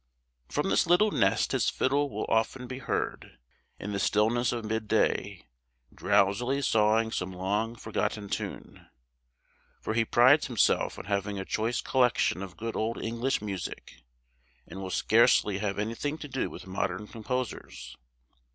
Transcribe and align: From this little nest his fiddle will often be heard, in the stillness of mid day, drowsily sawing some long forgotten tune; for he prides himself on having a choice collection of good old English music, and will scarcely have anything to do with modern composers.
From 0.49 0.69
this 0.69 0.87
little 0.87 1.11
nest 1.11 1.51
his 1.51 1.69
fiddle 1.69 2.09
will 2.09 2.25
often 2.27 2.65
be 2.65 2.79
heard, 2.79 3.37
in 3.79 3.91
the 3.91 3.99
stillness 3.99 4.51
of 4.51 4.65
mid 4.65 4.87
day, 4.87 5.45
drowsily 5.93 6.63
sawing 6.63 7.11
some 7.11 7.31
long 7.31 7.75
forgotten 7.75 8.27
tune; 8.27 8.87
for 9.79 9.93
he 9.93 10.03
prides 10.03 10.47
himself 10.47 10.97
on 10.97 11.05
having 11.05 11.37
a 11.37 11.45
choice 11.45 11.81
collection 11.81 12.41
of 12.41 12.57
good 12.57 12.75
old 12.75 12.99
English 12.99 13.43
music, 13.43 14.01
and 14.65 14.81
will 14.81 14.89
scarcely 14.89 15.59
have 15.59 15.77
anything 15.77 16.17
to 16.17 16.27
do 16.27 16.49
with 16.49 16.65
modern 16.65 17.05
composers. 17.05 17.95